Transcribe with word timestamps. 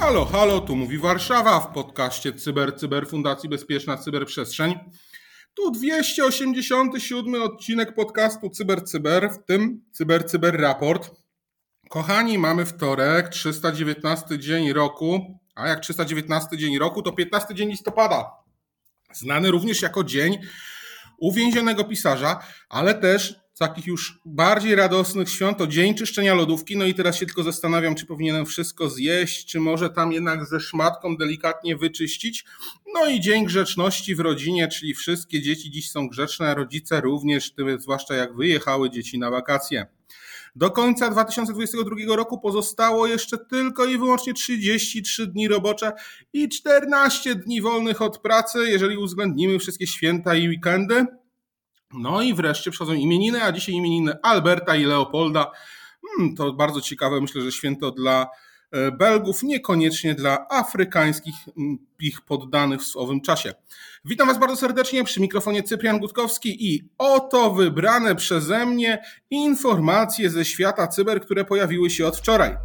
Halo, 0.00 0.24
halo, 0.24 0.60
tu 0.60 0.76
mówi 0.76 0.98
Warszawa 0.98 1.60
w 1.60 1.72
podcaście 1.72 2.32
Cyber 2.32 2.76
Cyber 2.76 3.08
Fundacji 3.08 3.48
Bezpieczna 3.48 3.96
Cyberprzestrzeń. 3.96 4.74
Tu 5.54 5.70
287 5.70 7.42
odcinek 7.42 7.94
podcastu 7.94 8.50
Cyber 8.50 8.84
Cyber, 8.84 9.30
w 9.30 9.44
tym 9.44 9.84
Cyber 9.92 10.26
Cyber 10.30 10.60
Raport. 10.60 11.10
Kochani, 11.88 12.38
mamy 12.38 12.66
wtorek, 12.66 13.28
319 13.28 14.38
dzień 14.38 14.72
roku, 14.72 15.38
a 15.54 15.68
jak 15.68 15.80
319 15.80 16.58
dzień 16.58 16.78
roku, 16.78 17.02
to 17.02 17.12
15 17.12 17.54
dzień 17.54 17.68
listopada. 17.70 18.37
Znany 19.12 19.50
również 19.50 19.82
jako 19.82 20.04
dzień 20.04 20.38
uwięzionego 21.18 21.84
pisarza, 21.84 22.40
ale 22.68 22.94
też 22.94 23.34
takich 23.58 23.86
już 23.86 24.20
bardziej 24.24 24.74
radosnych 24.74 25.30
świąt 25.30 25.58
to 25.58 25.66
dzień 25.66 25.94
czyszczenia 25.94 26.34
lodówki. 26.34 26.76
No 26.76 26.84
i 26.84 26.94
teraz 26.94 27.16
się 27.16 27.26
tylko 27.26 27.42
zastanawiam, 27.42 27.94
czy 27.94 28.06
powinienem 28.06 28.46
wszystko 28.46 28.90
zjeść, 28.90 29.46
czy 29.46 29.60
może 29.60 29.90
tam 29.90 30.12
jednak 30.12 30.46
ze 30.46 30.60
szmatką 30.60 31.16
delikatnie 31.16 31.76
wyczyścić. 31.76 32.44
No 32.94 33.06
i 33.06 33.20
dzień 33.20 33.46
grzeczności 33.46 34.14
w 34.14 34.20
rodzinie, 34.20 34.68
czyli 34.68 34.94
wszystkie 34.94 35.42
dzieci 35.42 35.70
dziś 35.70 35.90
są 35.90 36.08
grzeczne, 36.08 36.54
rodzice 36.54 37.00
również, 37.00 37.54
zwłaszcza 37.78 38.14
jak 38.14 38.36
wyjechały 38.36 38.90
dzieci 38.90 39.18
na 39.18 39.30
wakacje. 39.30 39.86
Do 40.58 40.70
końca 40.70 41.10
2022 41.10 42.16
roku 42.16 42.40
pozostało 42.40 43.06
jeszcze 43.06 43.38
tylko 43.38 43.84
i 43.84 43.98
wyłącznie 43.98 44.34
33 44.34 45.26
dni 45.26 45.48
robocze 45.48 45.92
i 46.32 46.48
14 46.48 47.34
dni 47.34 47.62
wolnych 47.62 48.02
od 48.02 48.18
pracy, 48.18 48.58
jeżeli 48.70 48.96
uwzględnimy 48.96 49.58
wszystkie 49.58 49.86
święta 49.86 50.34
i 50.34 50.48
weekendy. 50.48 51.06
No 51.92 52.22
i 52.22 52.34
wreszcie 52.34 52.70
przychodzą 52.70 52.92
imieniny, 52.92 53.42
a 53.42 53.52
dzisiaj 53.52 53.74
imieniny 53.74 54.12
Alberta 54.22 54.76
i 54.76 54.84
Leopolda. 54.84 55.50
Hmm, 56.06 56.36
to 56.36 56.52
bardzo 56.52 56.80
ciekawe, 56.80 57.20
myślę, 57.20 57.42
że 57.42 57.52
święto 57.52 57.90
dla 57.90 58.26
Belgów, 58.98 59.42
niekoniecznie 59.42 60.14
dla 60.14 60.46
afrykańskich 60.48 61.34
ich 62.00 62.20
poddanych 62.20 62.82
w 62.82 62.96
owym 62.96 63.20
czasie. 63.20 63.54
Witam 64.04 64.28
Was 64.28 64.38
bardzo 64.38 64.56
serdecznie 64.56 65.04
przy 65.04 65.20
mikrofonie 65.20 65.62
Cyprian 65.62 65.98
Gutkowski 65.98 66.74
i 66.74 66.88
oto 66.98 67.50
wybrane 67.50 68.14
przeze 68.14 68.66
mnie 68.66 69.02
informacje 69.30 70.30
ze 70.30 70.44
świata 70.44 70.86
cyber, 70.86 71.20
które 71.20 71.44
pojawiły 71.44 71.90
się 71.90 72.06
od 72.06 72.16
wczoraj. 72.16 72.56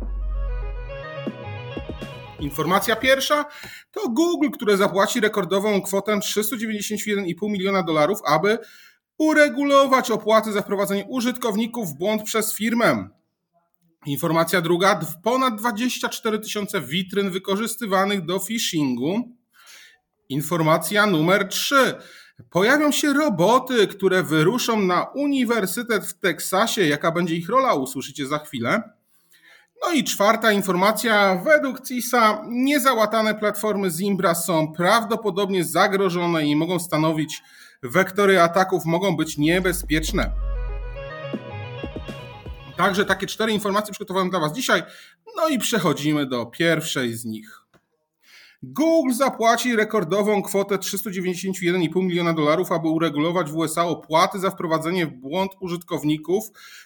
Informacja 2.40 2.96
pierwsza 2.96 3.46
to 3.92 4.10
Google, 4.10 4.50
które 4.50 4.78
zapłaci 4.78 5.20
rekordową 5.20 5.82
kwotę 5.82 6.12
391,5 6.12 7.50
miliona 7.50 7.84
dolarów, 7.84 8.20
aby 8.26 8.58
uregulować 9.18 10.12
opłaty 10.12 10.52
za 10.52 10.62
wprowadzenie 10.62 11.06
użytkowników 11.06 11.90
w 11.90 11.98
błąd 11.98 12.24
przez 12.24 12.56
firmę. 12.56 13.10
Informacja 14.06 14.62
druga, 14.62 15.00
ponad 15.24 15.56
24 15.56 16.40
tysiące 16.40 16.82
witryn 16.82 17.32
wykorzystywanych 17.32 18.26
do 18.26 18.40
phishingu. 18.40 19.38
Informacja 20.30 21.06
numer 21.06 21.48
3. 21.48 21.76
Pojawią 22.50 22.92
się 22.92 23.14
roboty, 23.14 23.88
które 23.88 24.24
wyruszą 24.24 24.82
na 24.82 25.04
uniwersytet 25.04 26.06
w 26.06 26.20
Teksasie. 26.20 26.88
Jaka 26.88 27.12
będzie 27.12 27.36
ich 27.36 27.50
rola, 27.50 27.74
usłyszycie 27.74 28.28
za 28.28 28.40
chwilę. 28.40 28.84
No 29.86 29.92
i 29.92 30.04
czwarta 30.04 30.52
informacja. 30.52 31.42
Według 31.46 31.88
CISA 31.88 32.46
niezałatane 32.50 33.36
platformy 33.36 33.90
Zimbra 33.90 34.36
są 34.36 34.74
prawdopodobnie 34.74 35.64
zagrożone 35.64 36.46
i 36.46 36.56
mogą 36.56 36.80
stanowić 36.80 37.42
wektory 37.84 38.42
ataków 38.42 38.86
mogą 38.86 39.16
być 39.16 39.38
niebezpieczne. 39.38 40.53
Także 42.78 43.06
takie 43.06 43.28
cztery 43.28 43.52
informacje 43.52 43.92
przygotowałem 43.92 44.30
dla 44.30 44.40
Was 44.40 44.54
dzisiaj. 44.54 44.84
No 45.36 45.48
i 45.48 45.60
przechodzimy 45.60 46.26
do 46.26 46.46
pierwszej 46.46 47.14
z 47.14 47.26
nich. 47.26 47.63
Google 48.66 49.14
zapłaci 49.14 49.76
rekordową 49.76 50.42
kwotę 50.42 50.76
391,5 50.76 52.04
miliona 52.04 52.34
dolarów, 52.34 52.72
aby 52.72 52.88
uregulować 52.88 53.52
w 53.52 53.56
USA 53.56 53.86
opłaty 53.86 54.40
za 54.40 54.50
wprowadzenie 54.50 55.06
w 55.06 55.14
błąd 55.14 55.52
użytkowników. 55.60 56.44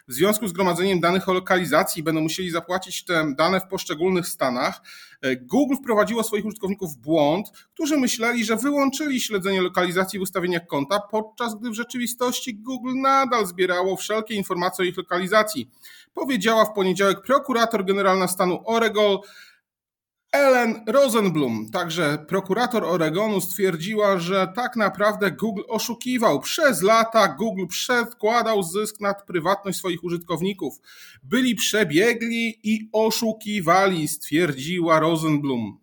W 0.07 0.13
związku 0.13 0.47
z 0.47 0.53
gromadzeniem 0.53 0.99
danych 0.99 1.29
o 1.29 1.33
lokalizacji 1.33 2.03
będą 2.03 2.21
musieli 2.21 2.49
zapłacić 2.49 3.05
te 3.05 3.33
dane 3.37 3.59
w 3.59 3.67
poszczególnych 3.67 4.27
stanach. 4.27 4.81
Google 5.41 5.75
wprowadziło 5.75 6.23
swoich 6.23 6.45
użytkowników 6.45 6.93
w 6.93 6.97
błąd, 6.97 7.51
którzy 7.73 7.97
myśleli, 7.97 8.45
że 8.45 8.55
wyłączyli 8.55 9.21
śledzenie 9.21 9.61
lokalizacji 9.61 10.19
w 10.19 10.21
ustawieniach 10.21 10.67
konta, 10.67 10.99
podczas 10.99 11.55
gdy 11.55 11.69
w 11.69 11.73
rzeczywistości 11.73 12.55
Google 12.55 12.93
nadal 12.95 13.45
zbierało 13.45 13.95
wszelkie 13.95 14.35
informacje 14.35 14.83
o 14.83 14.87
ich 14.87 14.97
lokalizacji. 14.97 15.71
Powiedziała 16.13 16.65
w 16.65 16.73
poniedziałek 16.73 17.21
prokurator 17.21 17.85
generalna 17.85 18.27
stanu 18.27 18.59
Oregon 18.65 19.17
Ellen 20.31 20.83
Rosenblum, 20.87 21.69
także 21.71 22.25
prokurator 22.27 22.83
Oregonu, 22.83 23.41
stwierdziła, 23.41 24.19
że 24.19 24.47
tak 24.55 24.75
naprawdę 24.75 25.31
Google 25.31 25.61
oszukiwał. 25.67 26.39
Przez 26.39 26.81
lata 26.81 27.27
Google 27.27 27.65
przedkładał 27.67 28.63
zysk 28.63 28.99
nad 28.99 29.25
prywatność 29.25 29.77
swoich 29.77 30.03
użytkowników. 30.03 30.73
Byli 31.23 31.55
przebiegli 31.55 32.59
i 32.63 32.89
oszukiwali, 32.91 34.07
stwierdziła 34.07 34.99
Rosenblum. 34.99 35.79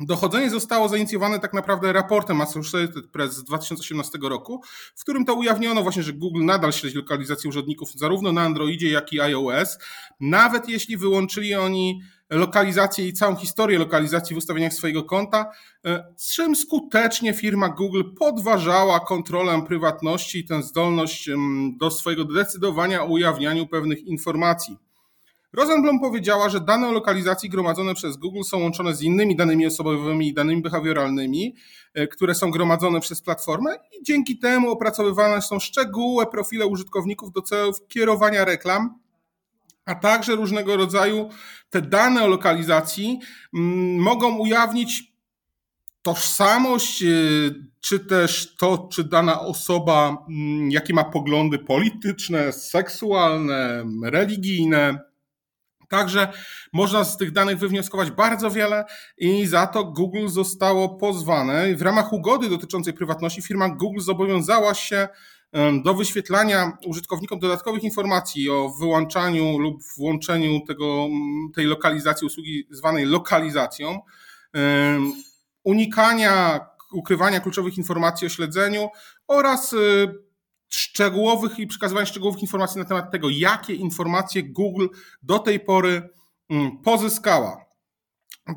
Dochodzenie 0.00 0.50
zostało 0.50 0.88
zainicjowane 0.88 1.38
tak 1.38 1.52
naprawdę 1.52 1.92
raportem 1.92 2.40
Associated 2.40 3.10
Press 3.12 3.34
z 3.34 3.44
2018 3.44 4.18
roku, 4.22 4.62
w 4.96 5.00
którym 5.00 5.24
to 5.24 5.34
ujawniono 5.34 5.82
właśnie, 5.82 6.02
że 6.02 6.12
Google 6.12 6.44
nadal 6.44 6.72
śledzi 6.72 6.96
lokalizację 6.96 7.48
użytkowników 7.48 7.92
zarówno 7.92 8.32
na 8.32 8.42
Androidzie, 8.42 8.90
jak 8.90 9.12
i 9.12 9.20
iOS, 9.20 9.78
nawet 10.20 10.68
jeśli 10.68 10.96
wyłączyli 10.96 11.54
oni 11.54 12.00
lokalizację 12.32 13.08
i 13.08 13.12
całą 13.12 13.36
historię 13.36 13.78
lokalizacji 13.78 14.34
w 14.34 14.38
ustawieniach 14.38 14.72
swojego 14.72 15.02
konta, 15.02 15.50
e, 15.86 16.04
z 16.16 16.34
czym 16.34 16.56
skutecznie 16.56 17.34
firma 17.34 17.68
Google 17.68 18.02
podważała 18.18 19.00
kontrolę 19.00 19.62
prywatności 19.66 20.38
i 20.38 20.44
tę 20.44 20.62
zdolność 20.62 21.30
do 21.80 21.90
swojego 21.90 22.24
decydowania 22.24 23.02
o 23.02 23.06
ujawnianiu 23.06 23.66
pewnych 23.66 24.06
informacji. 24.06 24.76
Rosenblum 25.52 26.00
powiedziała, 26.00 26.48
że 26.48 26.60
dane 26.60 26.88
o 26.88 26.92
lokalizacji 26.92 27.50
gromadzone 27.50 27.94
przez 27.94 28.16
Google 28.16 28.42
są 28.42 28.58
łączone 28.58 28.94
z 28.94 29.02
innymi 29.02 29.36
danymi 29.36 29.66
osobowymi 29.66 30.28
i 30.28 30.34
danymi 30.34 30.62
behawioralnymi, 30.62 31.54
e, 31.94 32.06
które 32.06 32.34
są 32.34 32.50
gromadzone 32.50 33.00
przez 33.00 33.22
platformę 33.22 33.76
i 33.92 34.04
dzięki 34.04 34.38
temu 34.38 34.70
opracowywane 34.70 35.42
są 35.42 35.60
szczegółowe 35.60 36.30
profile 36.30 36.66
użytkowników 36.66 37.32
do 37.32 37.42
celów 37.42 37.76
kierowania 37.88 38.44
reklam 38.44 39.01
a 39.84 39.94
także 39.94 40.36
różnego 40.36 40.76
rodzaju 40.76 41.28
te 41.70 41.82
dane 41.82 42.24
o 42.24 42.26
lokalizacji 42.26 43.18
mm, 43.54 43.98
mogą 43.98 44.38
ujawnić 44.38 45.12
tożsamość, 46.02 47.02
y, 47.02 47.72
czy 47.80 48.00
też 48.00 48.56
to, 48.56 48.88
czy 48.92 49.04
dana 49.04 49.40
osoba, 49.40 50.26
mm, 50.28 50.70
jakie 50.70 50.94
ma 50.94 51.04
poglądy 51.04 51.58
polityczne, 51.58 52.52
seksualne, 52.52 53.84
religijne. 54.04 55.11
Także 55.92 56.28
można 56.72 57.04
z 57.04 57.16
tych 57.16 57.32
danych 57.32 57.58
wywnioskować 57.58 58.10
bardzo 58.10 58.50
wiele 58.50 58.84
i 59.18 59.46
za 59.46 59.66
to 59.66 59.84
Google 59.84 60.28
zostało 60.28 60.88
pozwane. 60.88 61.74
W 61.76 61.82
ramach 61.82 62.12
ugody 62.12 62.48
dotyczącej 62.48 62.92
prywatności 62.92 63.42
firma 63.42 63.68
Google 63.68 64.00
zobowiązała 64.00 64.74
się 64.74 65.08
do 65.84 65.94
wyświetlania 65.94 66.78
użytkownikom 66.86 67.38
dodatkowych 67.38 67.84
informacji 67.84 68.50
o 68.50 68.68
wyłączaniu 68.80 69.58
lub 69.58 69.82
włączeniu 69.96 70.60
tego, 70.66 71.06
tej 71.54 71.66
lokalizacji 71.66 72.26
usługi 72.26 72.66
zwanej 72.70 73.04
lokalizacją, 73.04 74.00
unikania 75.64 76.60
ukrywania 76.92 77.40
kluczowych 77.40 77.78
informacji 77.78 78.26
o 78.26 78.30
śledzeniu 78.30 78.88
oraz 79.28 79.72
y, 79.72 79.78
szczegółowych 80.74 81.58
i 81.58 81.66
przekazywania 81.66 82.06
szczegółowych 82.06 82.42
informacji 82.42 82.78
na 82.78 82.84
temat 82.84 83.10
tego, 83.10 83.28
jakie 83.30 83.74
informacje 83.74 84.42
Google 84.42 84.86
do 85.22 85.38
tej 85.38 85.60
pory 85.60 86.08
pozyskała. 86.84 87.71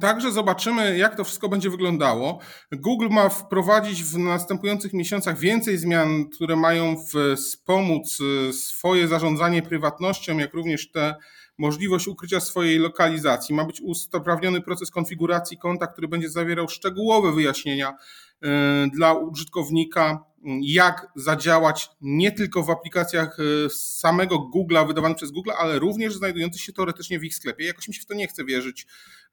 Także 0.02 0.32
zobaczymy, 0.32 0.98
jak 0.98 1.16
to 1.16 1.24
wszystko 1.24 1.50
będzie 1.50 1.70
wyglądało. 1.70 2.40
Google 2.72 3.08
ma 3.10 3.30
wprowadzić 3.30 4.04
w 4.04 4.18
następujących 4.18 4.94
miesiącach 4.94 5.40
więcej 5.40 5.78
zmian, 5.78 6.30
które 6.30 6.56
mają 6.56 6.96
wspomóc 7.38 8.20
y, 8.50 8.54
swoje 8.54 9.08
zarządzanie 9.08 9.62
prywatnością, 9.62 10.38
jak 10.38 10.54
również 10.54 10.92
te 10.92 11.16
możliwość 11.58 12.08
ukrycia 12.08 12.40
swojej 12.40 12.80
lokalizacji. 12.80 13.56
Ma 13.56 13.66
być 13.66 13.82
usprawniony 13.82 14.62
proces 14.62 14.92
konfiguracji 14.92 15.58
konta, 15.58 15.88
który 15.88 16.08
będzie 16.08 16.30
zawierał 16.30 16.70
szczegółowe 16.70 17.32
wyjaśnienia 17.32 17.90
y, 17.90 18.48
dla 18.94 19.14
użytkownika 19.14 20.24
jak 20.62 21.08
zadziałać 21.16 21.90
nie 22.02 22.32
tylko 22.32 22.64
w 22.64 22.70
aplikacjach 22.70 23.38
samego 23.70 24.36
Google'a, 24.56 24.88
wydawanych 24.88 25.18
przez 25.18 25.32
Google, 25.32 25.52
ale 25.58 25.80
również 25.80 26.16
znajdujących 26.16 26.62
się 26.62 26.74
teoretycznie 26.74 27.20
w 27.20 27.24
ich 27.24 27.36
sklepie. 27.36 27.66
Jakoś 27.66 27.88
mi 27.88 27.94
się 27.94 28.02
w 28.02 28.06
to 28.06 28.14
nie 28.14 28.28
chce 28.28 28.46
wierzyć, 28.46 28.88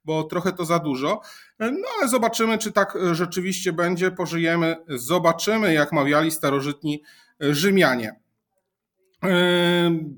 bo 0.05 0.23
trochę 0.23 0.51
to 0.51 0.65
za 0.65 0.79
dużo. 0.79 1.21
No 1.59 1.87
ale 1.99 2.09
zobaczymy, 2.09 2.57
czy 2.57 2.71
tak 2.71 2.97
rzeczywiście 3.11 3.73
będzie. 3.73 4.11
Pożyjemy, 4.11 4.75
zobaczymy, 4.87 5.73
jak 5.73 5.91
mawiali 5.91 6.31
starożytni 6.31 7.03
Rzymianie. 7.39 8.23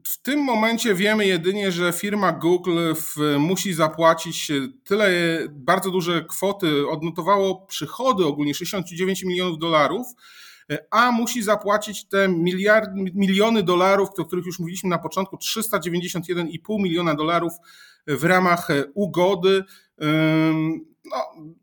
W 0.04 0.18
tym 0.22 0.40
momencie 0.40 0.96
wiemy 0.96 1.26
jedynie, 1.26 1.72
że 1.72 1.94
firma 1.94 2.32
Google 2.32 2.94
musi 3.40 3.74
zapłacić 3.74 4.52
tyle 4.84 5.10
bardzo 5.50 5.92
duże 5.92 6.26
kwoty, 6.26 6.90
odnotowało 6.90 7.66
przychody 7.66 8.26
ogólnie 8.26 8.54
69 8.54 9.24
milionów 9.24 9.60
dolarów, 9.60 10.08
a 10.92 11.12
musi 11.12 11.44
zapłacić 11.44 12.08
te 12.08 12.28
miliard, 12.28 12.90
miliony 12.96 13.64
dolarów, 13.64 14.10
o 14.18 14.26
których 14.26 14.46
już 14.46 14.60
mówiliśmy 14.60 14.90
na 14.90 14.98
początku, 14.98 15.38
391,5 15.38 16.48
miliona 16.70 17.16
dolarów 17.16 17.54
w 18.08 18.24
ramach 18.24 18.68
ugody 18.94 19.64
no, 21.06 21.18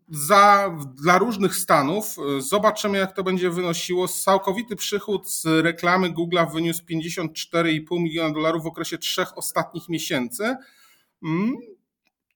za, 0.09 0.77
dla 0.95 1.19
różnych 1.19 1.57
stanów. 1.57 2.17
Zobaczymy, 2.39 2.99
jak 2.99 3.13
to 3.13 3.23
będzie 3.25 3.51
wynosiło. 3.51 4.09
Całkowity 4.09 4.77
przychód 4.77 5.31
z 5.31 5.45
reklamy 5.45 6.11
Google'a 6.11 6.53
wyniósł 6.53 6.83
54,5 6.85 8.01
miliona 8.01 8.35
dolarów 8.35 8.63
w 8.63 8.67
okresie 8.67 8.99
trzech 8.99 9.39
ostatnich 9.39 9.89
miesięcy, 9.89 10.57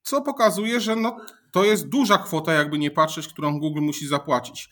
co 0.02 0.22
pokazuje, 0.22 0.80
że 0.80 0.96
no, 0.96 1.16
to 1.56 1.64
jest 1.64 1.88
duża 1.88 2.18
kwota, 2.18 2.52
jakby 2.52 2.78
nie 2.78 2.90
patrzeć, 2.90 3.28
którą 3.28 3.60
Google 3.60 3.80
musi 3.80 4.06
zapłacić. 4.06 4.68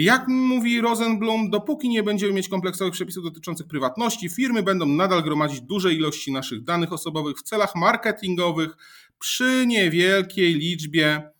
Jak 0.00 0.28
mówi 0.28 0.80
Rosenblum, 0.80 1.50
dopóki 1.50 1.88
nie 1.88 2.02
będziemy 2.02 2.32
mieć 2.32 2.48
kompleksowych 2.48 2.92
przepisów 2.92 3.24
dotyczących 3.24 3.66
prywatności, 3.66 4.28
firmy 4.28 4.62
będą 4.62 4.86
nadal 4.86 5.22
gromadzić 5.22 5.60
duże 5.60 5.94
ilości 5.94 6.32
naszych 6.32 6.64
danych 6.64 6.92
osobowych 6.92 7.36
w 7.36 7.42
celach 7.42 7.74
marketingowych 7.76 8.76
przy 9.18 9.64
niewielkiej 9.66 10.54
liczbie 10.54 11.30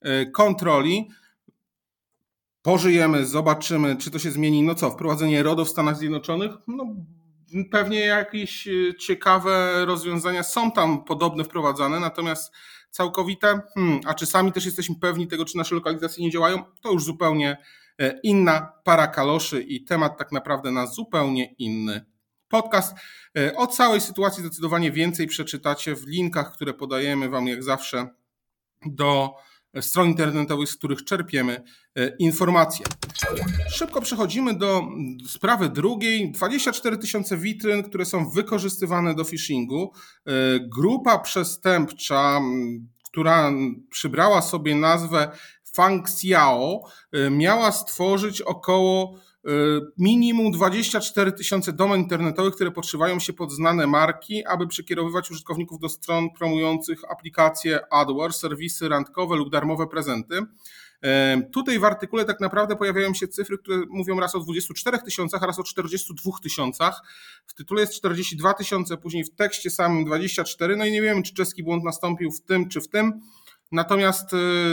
E, 0.00 0.26
kontroli. 0.26 1.08
Pożyjemy, 2.62 3.26
zobaczymy, 3.26 3.96
czy 3.96 4.10
to 4.10 4.18
się 4.18 4.30
zmieni. 4.30 4.62
No 4.62 4.74
co, 4.74 4.90
wprowadzenie 4.90 5.42
RODO 5.42 5.64
w 5.64 5.68
Stanach 5.68 5.96
Zjednoczonych? 5.96 6.52
No, 6.66 6.86
pewnie 7.70 8.00
jakieś 8.00 8.68
e, 8.68 8.94
ciekawe 8.98 9.84
rozwiązania 9.86 10.42
są 10.42 10.72
tam 10.72 11.04
podobne 11.04 11.44
wprowadzane, 11.44 12.00
natomiast 12.00 12.52
całkowite, 12.90 13.60
hmm, 13.74 14.00
a 14.06 14.14
czy 14.14 14.26
sami 14.26 14.52
też 14.52 14.66
jesteśmy 14.66 14.94
pewni 15.00 15.28
tego, 15.28 15.44
czy 15.44 15.56
nasze 15.56 15.74
lokalizacje 15.74 16.24
nie 16.24 16.30
działają, 16.30 16.64
to 16.80 16.92
już 16.92 17.04
zupełnie 17.04 17.56
e, 17.98 18.20
inna 18.22 18.72
para 18.84 19.06
kaloszy 19.06 19.62
i 19.62 19.84
temat 19.84 20.18
tak 20.18 20.32
naprawdę 20.32 20.70
na 20.70 20.86
zupełnie 20.86 21.54
inny 21.58 22.04
podcast. 22.48 22.96
O 23.56 23.66
całej 23.66 24.00
sytuacji 24.00 24.42
zdecydowanie 24.42 24.92
więcej 24.92 25.26
przeczytacie 25.26 25.94
w 25.94 26.06
linkach, 26.06 26.52
które 26.52 26.74
podajemy 26.74 27.28
Wam 27.28 27.46
jak 27.46 27.62
zawsze 27.62 28.08
do 28.86 29.34
stron 29.80 30.08
internetowych, 30.08 30.68
z 30.68 30.76
których 30.76 31.04
czerpiemy 31.04 31.62
e, 31.96 32.16
informacje. 32.18 32.86
Szybko 33.70 34.00
przechodzimy 34.00 34.54
do 34.54 34.82
sprawy 35.28 35.68
drugiej. 35.68 36.32
24 36.32 36.98
tysiące 36.98 37.36
witryn, 37.36 37.82
które 37.82 38.04
są 38.04 38.30
wykorzystywane 38.30 39.14
do 39.14 39.24
phishingu. 39.24 39.92
E, 40.26 40.32
grupa 40.60 41.18
przestępcza, 41.18 42.40
która 43.04 43.52
przybrała 43.90 44.42
sobie 44.42 44.74
nazwę 44.74 45.30
Fang 45.72 46.08
Xiao, 46.08 46.80
e, 47.12 47.30
miała 47.30 47.72
stworzyć 47.72 48.42
około 48.42 49.18
minimum 49.98 50.52
24 50.52 51.32
tysiące 51.32 51.72
domen 51.72 52.00
internetowych, 52.00 52.54
które 52.54 52.70
podszywają 52.70 53.18
się 53.18 53.32
pod 53.32 53.52
znane 53.52 53.86
marki, 53.86 54.46
aby 54.46 54.66
przekierowywać 54.66 55.30
użytkowników 55.30 55.78
do 55.78 55.88
stron 55.88 56.30
promujących 56.38 57.00
aplikacje 57.10 57.92
AdWords, 57.92 58.40
serwisy 58.40 58.88
randkowe 58.88 59.36
lub 59.36 59.50
darmowe 59.50 59.86
prezenty. 59.86 60.34
Y, 61.04 61.50
tutaj 61.52 61.78
w 61.78 61.84
artykule 61.84 62.24
tak 62.24 62.40
naprawdę 62.40 62.76
pojawiają 62.76 63.14
się 63.14 63.28
cyfry, 63.28 63.58
które 63.58 63.78
mówią 63.88 64.20
raz 64.20 64.34
o 64.34 64.40
24 64.40 64.98
tysiącach, 64.98 65.42
raz 65.42 65.58
o 65.58 65.64
42 65.64 66.32
tysiącach. 66.42 67.02
W 67.46 67.54
tytule 67.54 67.80
jest 67.80 67.94
42 67.94 68.54
tysiące, 68.54 68.96
później 68.96 69.24
w 69.24 69.30
tekście 69.30 69.70
samym 69.70 70.04
24. 70.04 70.76
No 70.76 70.84
i 70.84 70.92
nie 70.92 71.02
wiemy, 71.02 71.22
czy 71.22 71.34
czeski 71.34 71.62
błąd 71.62 71.84
nastąpił 71.84 72.30
w 72.30 72.40
tym 72.40 72.68
czy 72.68 72.80
w 72.80 72.88
tym. 72.88 73.20
Natomiast 73.72 74.30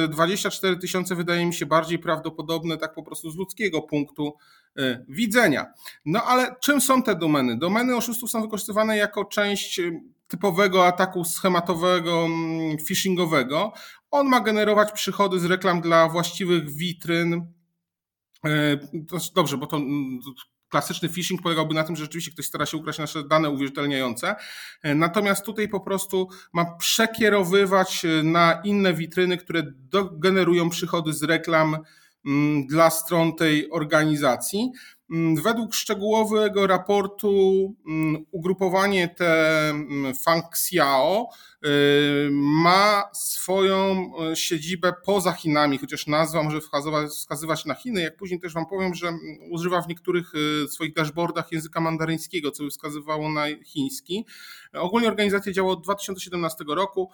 24 0.10 0.74
y, 0.74 0.78
tysiące 0.78 1.16
wydaje 1.16 1.46
mi 1.46 1.54
się 1.54 1.66
bardziej 1.66 2.00
prawdopodobne, 2.00 2.78
tak 2.78 2.94
po 2.94 3.04
prostu 3.04 3.32
z 3.32 3.36
ludzkiego 3.36 3.82
punktu 3.82 4.34
y, 4.80 5.06
widzenia. 5.10 5.66
No 6.06 6.24
ale 6.24 6.56
czym 6.64 6.82
są 6.82 7.04
te 7.04 7.16
domeny? 7.16 7.58
Domeny 7.58 7.96
oszustów 7.96 8.30
są 8.32 8.42
wykorzystywane 8.42 8.98
jako 8.98 9.26
część 9.26 9.80
y, 9.80 10.02
typowego 10.28 10.88
ataku 10.88 11.24
schematowego, 11.26 12.26
mm, 12.26 12.78
phishingowego. 12.78 13.74
On 14.12 14.28
ma 14.28 14.40
generować 14.40 14.92
przychody 14.92 15.40
z 15.40 15.46
reklam 15.46 15.82
dla 15.82 16.10
właściwych 16.10 16.70
witryn. 16.70 17.54
Dobrze, 19.36 19.58
bo 19.58 19.68
to 19.68 19.78
mm, 19.78 20.20
klasyczny 20.70 21.10
phishing 21.10 21.42
polegałby 21.42 21.74
na 21.74 21.84
tym, 21.84 21.96
że 21.96 22.04
rzeczywiście 22.04 22.32
ktoś 22.32 22.46
stara 22.46 22.66
się 22.66 22.78
ukraść 22.78 23.00
nasze 23.00 23.24
dane 23.24 23.50
uwierzytelniające. 23.50 24.36
E, 24.84 24.96
natomiast 24.96 25.46
tutaj 25.46 25.68
po 25.68 25.80
prostu 25.80 26.30
ma 26.54 26.66
przekierowywać 26.66 28.06
e, 28.06 28.24
na 28.24 28.62
inne 28.64 28.94
witryny, 28.94 29.38
które 29.38 29.64
generują 30.12 30.70
przychody 30.70 31.14
z 31.14 31.24
reklam 31.24 31.78
mm, 32.26 32.68
dla 32.68 32.90
stron 32.90 33.36
tej 33.36 33.72
organizacji. 33.72 34.72
Mm, 35.12 35.36
według 35.36 35.74
szczegółowego 35.74 36.68
raportu 36.68 37.76
mm, 37.88 38.26
ugrupowanie 38.32 39.08
te 39.08 39.70
mm, 39.70 40.16
Fang 40.16 40.46
Xiao 40.54 41.30
y, 41.66 42.30
ma 42.32 43.04
swoją 43.14 44.12
y, 44.32 44.36
siedzibę 44.36 44.94
poza 45.06 45.32
Chinami, 45.32 45.78
chociaż 45.78 46.08
nazwa 46.08 46.44
może 46.44 46.60
wskazywać 47.10 47.66
na 47.66 47.74
Chiny. 47.74 48.02
Jak 48.02 48.18
później 48.18 48.40
też 48.40 48.54
Wam 48.54 48.66
powiem, 48.66 48.94
że 48.94 49.14
używa 49.52 49.82
w 49.82 49.88
niektórych 49.88 50.32
y, 50.36 50.68
swoich 50.68 50.94
dashboardach 50.94 51.52
języka 51.52 51.82
mandaryńskiego, 51.82 52.52
co 52.52 52.64
by 52.64 52.70
wskazywało 52.70 53.30
na 53.30 53.46
chiński. 53.66 54.26
Ogólnie 54.74 55.08
organizacja 55.08 55.52
działa 55.52 55.72
od 55.72 55.84
2017 55.84 56.64
roku 56.68 57.12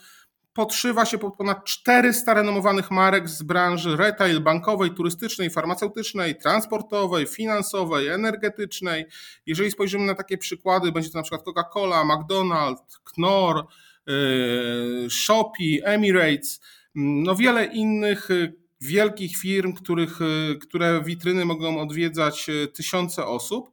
podszywa 0.54 1.06
się 1.06 1.18
pod 1.18 1.36
ponad 1.36 1.66
400 1.66 2.34
renomowanych 2.34 2.92
marek 2.92 3.30
z 3.30 3.44
branży 3.44 3.98
retail, 3.98 4.42
bankowej, 4.42 4.92
turystycznej, 4.92 5.50
farmaceutycznej, 5.50 6.36
transportowej, 6.36 7.28
finansowej, 7.28 8.08
energetycznej. 8.08 9.06
Jeżeli 9.46 9.72
spojrzymy 9.72 10.06
na 10.06 10.16
takie 10.16 10.38
przykłady, 10.38 10.92
będzie 10.92 11.10
to 11.10 11.18
na 11.18 11.24
przykład 11.24 11.44
Coca-Cola, 11.46 12.04
McDonald's, 12.06 13.00
Knorr, 13.04 13.64
yy, 14.08 15.10
Shopee, 15.10 15.82
Emirates, 15.84 16.62
no 16.96 17.36
wiele 17.36 17.66
innych 17.66 18.28
yy, 18.30 18.54
wielkich 18.82 19.38
firm, 19.38 19.74
których, 19.74 20.20
yy, 20.20 20.58
które 20.58 21.04
witryny 21.04 21.46
mogą 21.46 21.82
odwiedzać 21.82 22.48
tysiące 22.74 23.26
osób. 23.26 23.70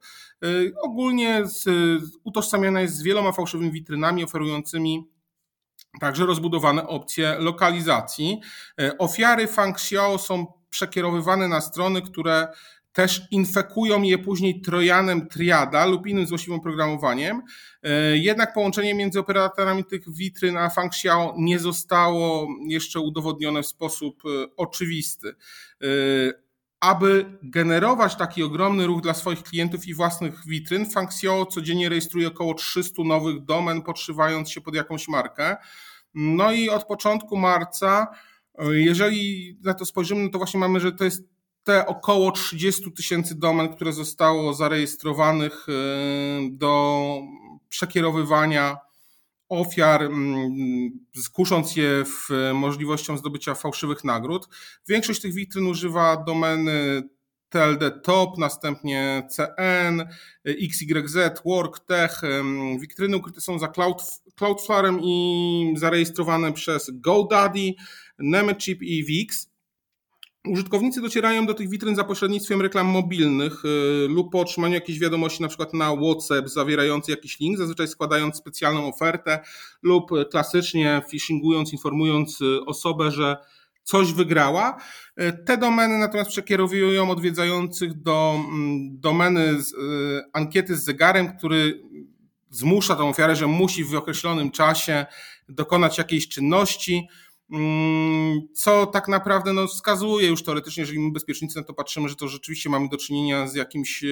Ogólnie 0.81 1.43
utożsamiana 2.23 2.81
jest 2.81 2.95
z 2.95 3.03
wieloma 3.03 3.31
fałszywymi 3.31 3.71
witrynami 3.71 4.23
oferującymi 4.23 5.07
Także 5.99 6.25
rozbudowane 6.25 6.87
opcje 6.87 7.35
lokalizacji. 7.39 8.41
E, 8.81 8.97
ofiary 8.97 9.47
Fang 9.47 9.75
Xiao 9.75 10.17
są 10.17 10.45
przekierowywane 10.69 11.47
na 11.47 11.61
strony, 11.61 12.01
które 12.01 12.47
też 12.93 13.21
infekują 13.31 14.01
je 14.01 14.17
później 14.17 14.61
trojanem 14.61 15.27
triada 15.27 15.85
lub 15.85 16.07
innym 16.07 16.27
złośliwym 16.27 16.61
programowaniem. 16.61 17.41
E, 17.83 18.17
jednak 18.17 18.53
połączenie 18.53 18.93
między 18.93 19.19
operatorami 19.19 19.85
tych 19.85 20.13
witryn 20.13 20.57
a 20.57 20.69
Fang 20.69 20.91
Xiao 20.93 21.33
nie 21.37 21.59
zostało 21.59 22.47
jeszcze 22.67 22.99
udowodnione 22.99 23.63
w 23.63 23.67
sposób 23.67 24.23
e, 24.25 24.55
oczywisty 24.57 25.35
aby 26.81 27.37
generować 27.43 28.15
taki 28.15 28.43
ogromny 28.43 28.87
ruch 28.87 29.01
dla 29.01 29.13
swoich 29.13 29.43
klientów 29.43 29.87
i 29.87 29.93
własnych 29.93 30.45
witryn, 30.45 30.89
Funksio 30.91 31.45
codziennie 31.45 31.89
rejestruje 31.89 32.27
około 32.27 32.53
300 32.53 33.03
nowych 33.03 33.45
domen, 33.45 33.81
podszywając 33.81 34.51
się 34.51 34.61
pod 34.61 34.75
jakąś 34.75 35.07
markę. 35.07 35.57
No 36.13 36.51
i 36.51 36.69
od 36.69 36.83
początku 36.83 37.37
marca, 37.37 38.07
jeżeli 38.71 39.57
na 39.63 39.73
to 39.73 39.85
spojrzymy, 39.85 40.23
no 40.23 40.29
to 40.29 40.37
właśnie 40.37 40.59
mamy, 40.59 40.79
że 40.79 40.91
to 40.91 41.03
jest 41.03 41.23
te 41.63 41.85
około 41.85 42.31
30 42.31 42.91
tysięcy 42.91 43.35
domen, 43.35 43.69
które 43.69 43.93
zostało 43.93 44.53
zarejestrowanych 44.53 45.69
y, 45.69 45.73
do 46.51 47.21
przekierowywania 47.69 48.77
ofiar, 49.51 50.03
mm, 50.03 50.91
kusząc 51.33 51.75
je 51.75 52.03
w 52.05 52.51
możliwością 52.53 53.17
zdobycia 53.17 53.55
fałszywych 53.55 54.03
nagród. 54.03 54.47
Większość 54.87 55.21
tych 55.21 55.33
witryn 55.33 55.67
używa 55.67 56.23
domeny 56.27 57.03
TLD 57.49 57.91
Top, 57.91 58.37
następnie 58.37 59.27
CN, 59.29 60.05
XYZ, 60.45 61.17
Work, 61.45 61.79
Tech. 61.79 62.21
Witryny 62.79 63.17
ukryte 63.17 63.41
są 63.41 63.59
za 63.59 63.67
Cloud, 63.67 64.01
Cloudflarem 64.35 64.99
i 65.03 65.73
zarejestrowane 65.77 66.53
przez 66.53 66.91
GoDaddy, 66.93 67.73
Nemetchip 68.19 68.81
i 68.81 69.05
Wix. 69.05 69.50
Użytkownicy 70.47 71.01
docierają 71.01 71.45
do 71.45 71.53
tych 71.53 71.69
witryn 71.69 71.95
za 71.95 72.03
pośrednictwem 72.03 72.61
reklam 72.61 72.87
mobilnych 72.87 73.65
y, 73.65 74.07
lub 74.07 74.31
po 74.31 74.39
otrzymaniu 74.39 74.73
jakiejś 74.73 74.99
wiadomości, 74.99 75.41
na 75.41 75.47
przykład 75.47 75.73
na 75.73 75.95
WhatsApp, 75.95 76.49
zawierający 76.49 77.11
jakiś 77.11 77.39
link, 77.39 77.57
zazwyczaj 77.57 77.87
składając 77.87 78.35
specjalną 78.35 78.87
ofertę 78.87 79.39
lub 79.81 80.11
klasycznie 80.31 81.01
phishingując, 81.09 81.73
informując 81.73 82.41
y, 82.41 82.65
osobę, 82.65 83.11
że 83.11 83.37
coś 83.83 84.13
wygrała. 84.13 84.77
Y, 85.21 85.43
te 85.45 85.57
domeny 85.57 85.97
natomiast 85.97 86.29
przekierowują 86.29 87.09
odwiedzających 87.09 88.01
do 88.01 88.35
mm, 88.35 88.99
domeny 88.99 89.63
z, 89.63 89.73
ankiety 90.33 90.75
z 90.75 90.83
zegarem, 90.83 91.37
który 91.37 91.81
zmusza 92.49 92.95
tą 92.95 93.09
ofiarę, 93.09 93.35
że 93.35 93.47
musi 93.47 93.83
w 93.83 93.95
określonym 93.95 94.51
czasie 94.51 95.05
dokonać 95.49 95.97
jakiejś 95.97 96.27
czynności 96.27 97.07
co 98.53 98.85
tak 98.85 99.07
naprawdę 99.07 99.53
no, 99.53 99.67
wskazuje 99.67 100.27
już 100.27 100.43
teoretycznie, 100.43 100.81
jeżeli 100.81 100.99
my 100.99 101.11
bezpiecznicy 101.11 101.57
na 101.59 101.63
to 101.63 101.73
patrzymy, 101.73 102.09
że 102.09 102.15
to 102.15 102.27
rzeczywiście 102.27 102.69
mamy 102.69 102.89
do 102.89 102.97
czynienia 102.97 103.47
z 103.47 103.55
jakimś 103.55 104.03
e, 104.03 104.07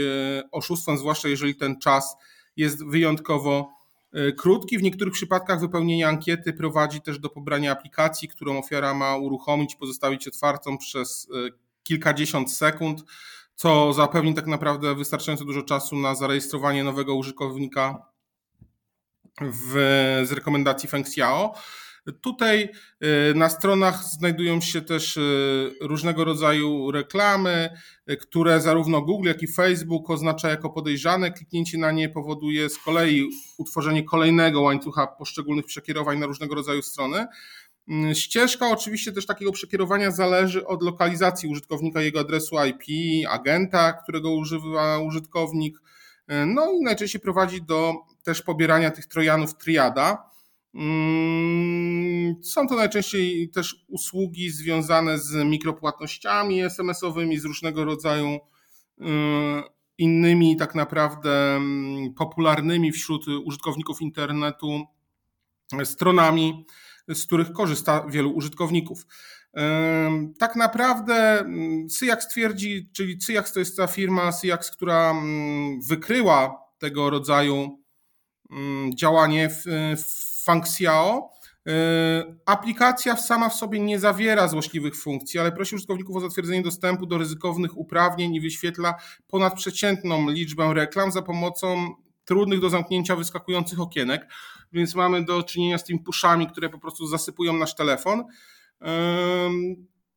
oszustwem, 0.51 0.97
zwłaszcza 0.97 1.27
jeżeli 1.27 1.55
ten 1.55 1.79
czas 1.79 2.17
jest 2.57 2.85
wyjątkowo 2.85 3.73
e, 4.13 4.31
krótki. 4.31 4.77
W 4.77 4.83
niektórych 4.83 5.13
przypadkach 5.13 5.59
wypełnienie 5.59 6.07
ankiety 6.07 6.53
prowadzi 6.53 7.01
też 7.01 7.19
do 7.19 7.29
pobrania 7.29 7.71
aplikacji, 7.71 8.27
którą 8.27 8.59
ofiara 8.59 8.93
ma 8.93 9.17
uruchomić, 9.17 9.75
pozostawić 9.75 10.27
otwartą 10.27 10.77
przez 10.77 11.27
e, 11.47 11.49
kilkadziesiąt 11.83 12.51
sekund, 12.51 13.03
co 13.55 13.93
zapewni 13.93 14.33
tak 14.33 14.47
naprawdę 14.47 14.95
wystarczająco 14.95 15.45
dużo 15.45 15.61
czasu 15.61 15.95
na 15.95 16.15
zarejestrowanie 16.15 16.83
nowego 16.83 17.15
użytkownika 17.15 18.05
w, 19.41 19.73
z 20.23 20.31
rekomendacji 20.31 20.89
Feng 20.89 21.07
Xiao. 21.07 21.53
Tutaj 22.13 22.69
y, 23.03 23.35
na 23.35 23.49
stronach 23.49 24.03
znajdują 24.03 24.61
się 24.61 24.81
też 24.81 25.17
y, 25.17 25.75
różnego 25.81 26.25
rodzaju 26.25 26.91
reklamy, 26.91 27.69
y, 28.11 28.17
które 28.17 28.61
zarówno 28.61 29.01
Google, 29.01 29.27
jak 29.27 29.43
i 29.43 29.47
Facebook 29.47 30.09
oznacza 30.09 30.49
jako 30.49 30.69
podejrzane. 30.69 31.31
Kliknięcie 31.31 31.77
na 31.77 31.91
nie 31.91 32.09
powoduje 32.09 32.69
z 32.69 32.77
kolei 32.77 33.29
utworzenie 33.57 34.03
kolejnego 34.03 34.61
łańcucha 34.61 35.07
poszczególnych 35.07 35.65
przekierowań 35.65 36.19
na 36.19 36.25
różnego 36.25 36.55
rodzaju 36.55 36.81
strony. 36.81 37.25
Mm, 37.87 38.15
ścieżka 38.15 38.69
oczywiście 38.69 39.11
też 39.11 39.25
takiego 39.25 39.51
przekierowania 39.51 40.11
zależy 40.11 40.67
od 40.67 40.83
lokalizacji 40.83 41.49
użytkownika, 41.49 42.01
jego 42.01 42.19
adresu 42.19 42.55
IP, 42.65 42.83
agenta, 43.29 43.93
którego 43.93 44.31
używa 44.31 44.99
użytkownik. 44.99 45.81
No 46.47 46.71
i 46.71 46.83
najczęściej 46.83 47.21
prowadzi 47.21 47.61
do 47.61 47.93
też 48.23 48.41
pobierania 48.41 48.91
tych 48.91 49.05
trojanów 49.05 49.57
triada. 49.57 50.28
Mm, 50.73 52.43
są 52.43 52.67
to 52.67 52.75
najczęściej 52.75 53.49
też 53.49 53.85
usługi 53.87 54.49
związane 54.49 55.19
z 55.19 55.45
mikropłatnościami 55.45 56.61
SMS-owymi, 56.61 57.39
z 57.39 57.45
różnego 57.45 57.85
rodzaju 57.85 58.39
y, 59.01 59.03
innymi 59.97 60.57
tak 60.57 60.75
naprawdę 60.75 61.55
mm, 61.55 62.13
popularnymi 62.13 62.91
wśród 62.91 63.27
użytkowników 63.27 64.01
internetu 64.01 64.85
stronami, 65.83 66.65
z 67.07 67.25
których 67.25 67.51
korzysta 67.51 68.05
wielu 68.09 68.31
użytkowników. 68.31 69.05
Tak 70.39 70.55
naprawdę 70.55 71.39
mm, 71.39 71.89
Syjax 71.89 72.27
twierdzi, 72.27 72.89
czyli 72.93 73.21
Syjax 73.21 73.53
to 73.53 73.59
jest 73.59 73.77
ta 73.77 73.87
firma 73.87 74.31
Syjax, 74.31 74.71
która 74.71 75.15
wykryła 75.87 76.63
tego 76.79 77.09
rodzaju 77.09 77.79
działanie 78.95 79.49
w, 79.49 79.63
w 80.03 80.28
Fangxiao. 80.49 81.31
Y, 81.67 81.71
aplikacja 82.45 83.17
sama 83.17 83.49
w 83.49 83.55
sobie 83.55 83.79
nie 83.79 83.99
zawiera 83.99 84.47
złośliwych 84.47 84.95
funkcji, 84.95 85.39
ale 85.39 85.51
prosi 85.51 85.75
użytkowników 85.75 86.15
o 86.15 86.19
zatwierdzenie 86.19 86.61
dostępu 86.61 87.05
do 87.05 87.17
ryzykownych 87.17 87.77
uprawnień 87.77 88.35
i 88.35 88.41
wyświetla 88.41 88.93
ponadprzeciętną 89.27 90.29
liczbę 90.29 90.73
reklam 90.73 91.11
za 91.11 91.21
pomocą 91.21 91.95
trudnych 92.25 92.59
do 92.59 92.69
zamknięcia 92.69 93.15
wyskakujących 93.15 93.79
okienek, 93.79 94.27
więc 94.71 94.95
mamy 94.95 95.25
do 95.25 95.43
czynienia 95.43 95.77
z 95.77 95.83
tymi 95.83 95.99
puszami, 95.99 96.47
które 96.47 96.69
po 96.69 96.79
prostu 96.79 97.07
zasypują 97.07 97.53
nasz 97.53 97.75
telefon. 97.75 98.23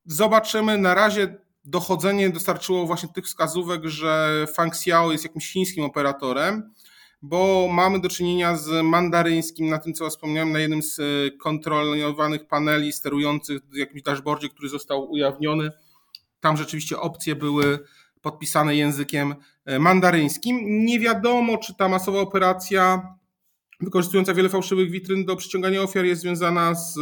Zobaczymy, 0.06 0.78
na 0.78 0.94
razie 0.94 1.36
dochodzenie 1.64 2.30
dostarczyło 2.30 2.86
właśnie 2.86 3.08
tych 3.08 3.24
wskazówek, 3.24 3.84
że 3.84 4.44
Fangxiao 4.54 5.12
jest 5.12 5.24
jakimś 5.24 5.52
chińskim 5.52 5.84
operatorem 5.84 6.72
bo 7.22 7.68
mamy 7.72 8.00
do 8.00 8.08
czynienia 8.08 8.56
z 8.56 8.84
mandaryńskim, 8.84 9.68
na 9.68 9.78
tym 9.78 9.94
co 9.94 10.10
wspomniałem, 10.10 10.52
na 10.52 10.58
jednym 10.58 10.82
z 10.82 11.00
e, 11.00 11.02
kontrolowanych 11.30 12.46
paneli 12.46 12.92
sterujących 12.92 13.62
jakimś 13.74 14.02
dashboardzie, 14.02 14.48
który 14.48 14.68
został 14.68 15.10
ujawniony. 15.10 15.70
Tam 16.40 16.56
rzeczywiście 16.56 16.98
opcje 16.98 17.36
były 17.36 17.78
podpisane 18.22 18.76
językiem 18.76 19.34
e, 19.64 19.78
mandaryńskim. 19.78 20.84
Nie 20.84 21.00
wiadomo, 21.00 21.58
czy 21.58 21.74
ta 21.74 21.88
masowa 21.88 22.20
operacja 22.20 23.14
wykorzystująca 23.80 24.34
wiele 24.34 24.48
fałszywych 24.48 24.90
witryn 24.90 25.24
do 25.24 25.36
przyciągania 25.36 25.82
ofiar 25.82 26.04
jest 26.04 26.20
związana 26.22 26.74
z 26.74 26.98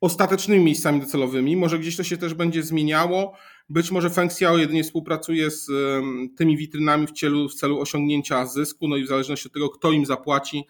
ostatecznymi 0.00 0.64
miejscami 0.64 1.00
docelowymi. 1.00 1.56
Może 1.56 1.78
gdzieś 1.78 1.96
to 1.96 2.04
się 2.04 2.16
też 2.16 2.34
będzie 2.34 2.62
zmieniało. 2.62 3.32
Być 3.68 3.90
może 3.90 4.10
Feng 4.10 4.30
Xiao 4.30 4.58
jedynie 4.58 4.84
współpracuje 4.84 5.50
z 5.50 5.70
tymi 6.36 6.56
witrynami 6.56 7.06
w 7.06 7.12
celu, 7.12 7.48
w 7.48 7.54
celu 7.54 7.80
osiągnięcia 7.80 8.46
zysku, 8.46 8.88
no 8.88 8.96
i 8.96 9.04
w 9.04 9.08
zależności 9.08 9.48
od 9.48 9.54
tego, 9.54 9.68
kto 9.68 9.92
im 9.92 10.06
zapłaci, 10.06 10.64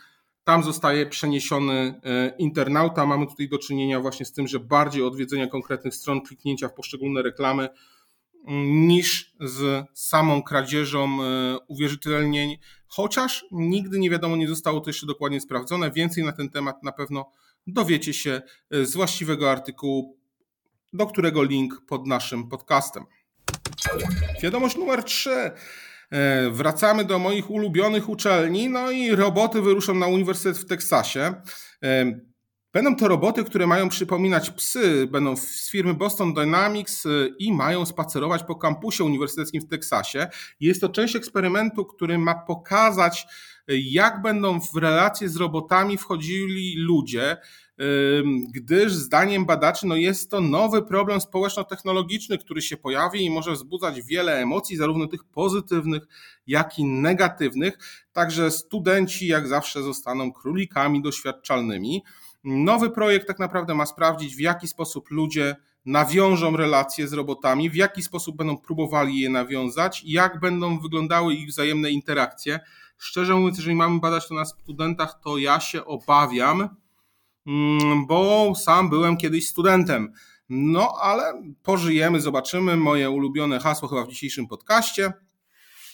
tam 0.45 0.63
zostaje 0.63 1.07
przeniesiony 1.07 2.01
e, 2.05 2.35
internauta. 2.39 3.07
Mamy 3.07 3.27
tutaj 3.27 3.49
do 3.49 3.59
czynienia 3.59 4.01
właśnie 4.01 4.27
z 4.27 4.33
tym, 4.33 4.49
że 4.49 4.61
bardziej 4.61 5.03
odwiedzenia 5.03 5.47
konkretnych 5.47 5.95
stron, 5.95 6.21
kliknięcia 6.21 6.69
w 6.69 6.75
poszczególne 6.75 7.23
reklamy, 7.23 7.69
mm, 8.47 8.89
niż 8.89 9.35
z 9.41 9.87
samą 9.95 10.43
kradzieżą 10.43 11.23
e, 11.23 11.59
uwierzytelnień, 11.69 12.59
chociaż 12.87 13.45
nigdy 13.51 13.99
nie 13.99 14.11
wiadomo, 14.11 14.37
nie 14.37 14.49
zostało 14.49 14.81
to 14.81 14.91
jeszcze 14.91 15.07
dokładnie 15.07 15.41
sprawdzone. 15.41 15.91
Więcej 15.91 16.25
na 16.25 16.33
ten 16.33 16.51
temat 16.51 16.83
na 16.83 16.93
pewno 16.93 17.31
dowiecie 17.67 18.15
się 18.15 18.43
e, 18.71 18.85
z 18.85 18.95
właściwego 18.95 19.51
artykułu 19.51 20.21
do 20.93 21.07
którego 21.07 21.43
link 21.43 21.83
pod 21.89 22.07
naszym 22.07 22.49
podcastem. 22.49 23.05
Wiadomość 24.43 24.77
numer 24.77 25.05
3. 25.05 25.31
E, 26.11 26.51
wracamy 26.51 27.05
do 27.05 27.19
moich 27.19 27.51
ulubionych 27.51 28.09
uczelni, 28.09 28.69
no 28.69 28.91
i 28.91 29.11
roboty 29.11 29.63
wyruszą 29.63 29.95
na 29.95 30.07
Uniwersytet 30.07 30.59
w 30.59 30.67
Teksasie. 30.67 31.35
Będą 32.73 32.97
to 32.97 33.09
roboty, 33.09 33.45
które 33.45 33.67
mają 33.67 33.89
przypominać 33.89 34.51
psy, 34.51 35.07
będą 35.07 35.37
z 35.37 35.71
firmy 35.71 35.95
Boston 35.95 36.35
Dynamics 36.35 37.07
e, 37.07 37.09
i 37.39 37.53
mają 37.53 37.87
spacerować 37.87 38.43
po 38.43 38.57
kampusie 38.57 39.05
uniwersyteckim 39.05 39.63
w 39.63 39.69
Teksasie. 39.69 40.29
Jest 40.61 40.81
to 40.81 40.89
część 40.89 41.17
eksperymentu, 41.17 41.85
który 41.85 42.19
ma 42.19 42.35
pokazać, 42.35 43.27
jak 43.69 44.23
będą 44.23 44.61
w 44.61 44.77
relacje 44.77 45.29
z 45.29 45.37
robotami 45.37 45.99
wchodzili 45.99 46.75
ludzie, 46.77 47.37
gdyż 48.53 48.93
zdaniem 48.93 49.47
badaczy 49.47 49.87
no 49.87 49.97
jest 49.97 50.31
to 50.31 50.41
nowy 50.41 50.83
problem 50.83 51.21
społeczno-technologiczny, 51.21 52.39
który 52.39 52.63
się 52.63 52.77
pojawi 52.77 53.25
i 53.25 53.31
może 53.31 53.53
wzbudzać 53.53 54.03
wiele 54.03 54.39
emocji, 54.39 54.77
zarówno 54.77 55.07
tych 55.07 55.25
pozytywnych, 55.25 56.03
jak 56.47 56.79
i 56.79 56.85
negatywnych. 56.85 57.79
Także 58.13 58.51
studenci, 58.51 59.27
jak 59.27 59.49
zawsze, 59.49 59.83
zostaną 59.83 60.33
królikami 60.33 61.03
doświadczalnymi. 61.03 62.03
Nowy 62.45 62.91
projekt 62.91 63.27
tak 63.27 63.39
naprawdę 63.39 63.75
ma 63.75 63.87
sprawdzić, 63.87 64.37
w 64.37 64.41
jaki 64.41 64.69
sposób 64.69 65.11
ludzie 65.11 65.57
nawiążą 65.85 66.57
relacje 66.57 67.09
z 67.09 67.13
robotami, 67.13 67.71
w 67.71 67.75
jaki 67.75 68.03
sposób 68.03 68.37
będą 68.37 68.57
próbowali 68.57 69.21
je 69.21 69.31
nawiązać, 69.31 70.03
jak 70.07 70.41
będą 70.41 70.79
wyglądały 70.79 71.35
ich 71.35 71.49
wzajemne 71.49 71.91
interakcje. 71.91 72.61
Szczerze 72.99 73.35
mówiąc, 73.35 73.57
jeżeli 73.57 73.77
mamy 73.77 74.01
badać 74.01 74.29
to 74.29 74.35
na 74.35 74.45
studentach, 74.45 75.21
to 75.23 75.39
ja 75.39 75.61
się 75.61 75.85
obawiam, 75.85 76.69
Mm, 77.47 78.07
bo 78.07 78.53
sam 78.55 78.91
byłem 78.91 79.17
kiedyś 79.17 79.49
studentem. 79.49 80.13
No 80.49 80.95
ale 81.03 81.43
pożyjemy, 81.63 82.21
zobaczymy. 82.21 82.77
Moje 82.77 83.11
ulubione 83.11 83.61
hasło 83.61 83.89
chyba 83.89 84.05
w 84.05 84.09
dzisiejszym 84.09 84.47
podcaście. 84.47 85.13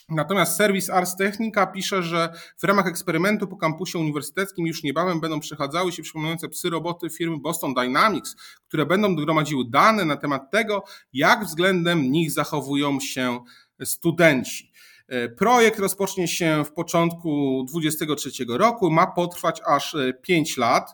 Natomiast 0.09 0.57
serwis 0.57 0.89
Ars 0.89 1.15
Technica 1.15 1.67
pisze, 1.67 2.03
że 2.03 2.33
w 2.57 2.63
ramach 2.63 2.87
eksperymentu 2.87 3.47
po 3.47 3.57
kampusie 3.57 3.99
uniwersyteckim 3.99 4.67
już 4.67 4.83
niebawem 4.83 5.19
będą 5.19 5.39
przechadzały 5.39 5.91
się 5.91 6.03
przypominające 6.03 6.49
psy 6.49 6.69
roboty 6.69 7.09
firmy 7.09 7.37
Boston 7.39 7.73
Dynamics, 7.73 8.35
które 8.67 8.85
będą 8.85 9.15
gromadziły 9.15 9.63
dane 9.69 10.05
na 10.05 10.17
temat 10.17 10.51
tego, 10.51 10.83
jak 11.13 11.45
względem 11.45 12.11
nich 12.11 12.31
zachowują 12.31 12.99
się 12.99 13.39
studenci. 13.83 14.71
E, 15.07 15.29
projekt 15.29 15.79
rozpocznie 15.79 16.27
się 16.27 16.63
w 16.65 16.73
początku 16.73 17.63
2023 17.69 18.45
roku, 18.49 18.91
ma 18.91 19.07
potrwać 19.07 19.61
aż 19.65 19.95
5 20.21 20.57
lat. 20.57 20.91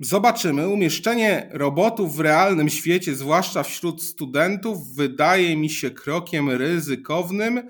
Zobaczymy. 0.00 0.68
Umieszczenie 0.68 1.50
robotów 1.52 2.16
w 2.16 2.20
realnym 2.20 2.68
świecie, 2.68 3.14
zwłaszcza 3.14 3.62
wśród 3.62 4.02
studentów, 4.02 4.94
wydaje 4.94 5.56
mi 5.56 5.70
się 5.70 5.90
krokiem 5.90 6.50
ryzykownym, 6.50 7.58
y, 7.58 7.64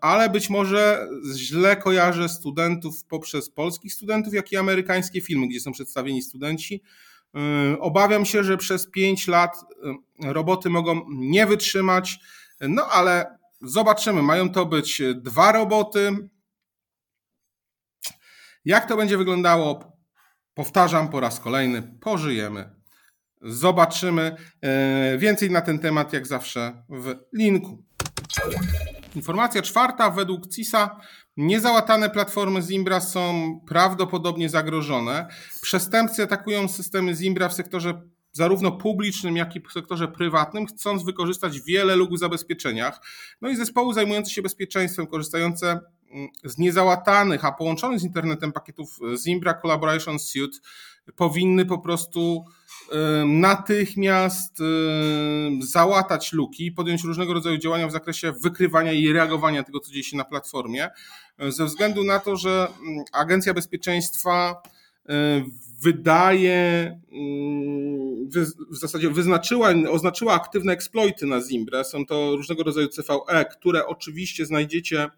ale 0.00 0.30
być 0.30 0.50
może 0.50 1.08
źle 1.36 1.76
kojarzę 1.76 2.28
studentów 2.28 3.04
poprzez 3.04 3.50
polskich 3.50 3.94
studentów, 3.94 4.34
jak 4.34 4.52
i 4.52 4.56
amerykańskie 4.56 5.20
filmy, 5.20 5.48
gdzie 5.48 5.60
są 5.60 5.72
przedstawieni 5.72 6.22
studenci. 6.22 6.82
Obawiam 7.80 8.24
się, 8.24 8.44
że 8.44 8.56
przez 8.56 8.90
5 8.90 9.28
lat 9.28 9.56
roboty 10.22 10.70
mogą 10.70 11.00
nie 11.08 11.46
wytrzymać, 11.46 12.18
no 12.60 12.86
ale 12.86 13.38
zobaczymy. 13.62 14.22
Mają 14.22 14.52
to 14.52 14.66
być 14.66 15.02
dwa 15.14 15.52
roboty. 15.52 16.28
Jak 18.64 18.88
to 18.88 18.96
będzie 18.96 19.18
wyglądało? 19.18 19.95
Powtarzam 20.56 21.08
po 21.08 21.20
raz 21.20 21.40
kolejny, 21.40 21.82
pożyjemy. 22.00 22.70
Zobaczymy. 23.42 24.36
Więcej 25.18 25.50
na 25.50 25.60
ten 25.60 25.78
temat, 25.78 26.12
jak 26.12 26.26
zawsze, 26.26 26.82
w 26.88 27.14
linku. 27.32 27.84
Informacja 29.16 29.62
czwarta. 29.62 30.10
Według 30.10 30.48
CISA 30.48 31.00
niezałatane 31.36 32.10
platformy 32.10 32.62
Zimbra 32.62 33.00
są 33.00 33.60
prawdopodobnie 33.68 34.48
zagrożone. 34.48 35.26
Przestępcy 35.62 36.22
atakują 36.22 36.68
systemy 36.68 37.14
Zimbra 37.14 37.48
w 37.48 37.54
sektorze 37.54 38.02
zarówno 38.32 38.72
publicznym, 38.72 39.36
jak 39.36 39.56
i 39.56 39.60
w 39.60 39.72
sektorze 39.72 40.08
prywatnym, 40.08 40.66
chcąc 40.66 41.04
wykorzystać 41.04 41.60
wiele 41.60 41.96
luk 41.96 42.10
w 42.10 42.18
zabezpieczeniach. 42.18 43.00
No 43.40 43.48
i 43.48 43.56
zespoły 43.56 43.94
zajmujące 43.94 44.30
się 44.30 44.42
bezpieczeństwem, 44.42 45.06
korzystające 45.06 45.80
z 46.44 46.58
niezałatanych, 46.58 47.44
a 47.44 47.52
połączonych 47.52 48.00
z 48.00 48.04
internetem 48.04 48.52
pakietów 48.52 48.98
Zimbra 49.24 49.54
Collaboration 49.54 50.18
Suite 50.18 50.58
powinny 51.16 51.66
po 51.66 51.78
prostu 51.78 52.44
natychmiast 53.26 54.62
załatać 55.60 56.32
luki, 56.32 56.72
podjąć 56.72 57.04
różnego 57.04 57.32
rodzaju 57.32 57.58
działania 57.58 57.88
w 57.88 57.92
zakresie 57.92 58.32
wykrywania 58.32 58.92
i 58.92 59.12
reagowania 59.12 59.62
tego, 59.62 59.80
co 59.80 59.92
dzieje 59.92 60.04
się 60.04 60.16
na 60.16 60.24
platformie, 60.24 60.88
ze 61.48 61.64
względu 61.64 62.04
na 62.04 62.18
to, 62.18 62.36
że 62.36 62.68
mm, 62.80 63.04
Agencja 63.12 63.54
Bezpieczeństwa 63.54 64.62
wydaje, 65.82 67.00
w 68.70 68.76
zasadzie 68.76 69.10
wyznaczyła, 69.10 69.70
oznaczyła 69.90 70.34
aktywne 70.34 70.72
eksploity 70.72 71.26
na 71.26 71.40
Zimbre. 71.40 71.84
Są 71.84 72.06
to 72.06 72.36
różnego 72.36 72.62
rodzaju 72.62 72.88
CVE, 72.88 73.44
które 73.44 73.86
oczywiście 73.86 74.46
znajdziecie 74.46 75.08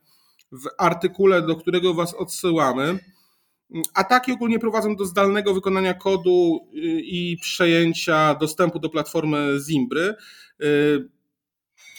w 0.52 0.68
artykule, 0.78 1.42
do 1.42 1.56
którego 1.56 1.94
Was 1.94 2.14
odsyłamy. 2.14 2.98
Ataki 3.94 4.32
ogólnie 4.32 4.58
prowadzą 4.58 4.96
do 4.96 5.04
zdalnego 5.04 5.54
wykonania 5.54 5.94
kodu 5.94 6.68
y, 6.74 6.78
i 7.00 7.36
przejęcia 7.40 8.34
dostępu 8.34 8.78
do 8.78 8.88
platformy 8.88 9.58
Zimbry. 9.60 10.14
Y, 10.62 11.08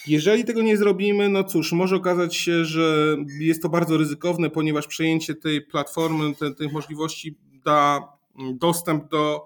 jeżeli 0.06 0.44
tego 0.44 0.62
nie 0.62 0.76
zrobimy, 0.76 1.28
no 1.28 1.44
cóż, 1.44 1.72
może 1.72 1.96
okazać 1.96 2.36
się, 2.36 2.64
że 2.64 3.16
jest 3.40 3.62
to 3.62 3.68
bardzo 3.68 3.96
ryzykowne, 3.96 4.50
ponieważ 4.50 4.86
przejęcie 4.86 5.34
tej 5.34 5.62
platformy, 5.62 6.34
tych 6.58 6.72
możliwości 6.72 7.38
da 7.64 8.08
dostęp 8.54 9.08
do 9.08 9.44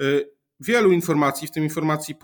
y, 0.00 0.30
wielu 0.60 0.92
informacji, 0.92 1.48
w 1.48 1.50
tym 1.50 1.64
informacji 1.64 2.14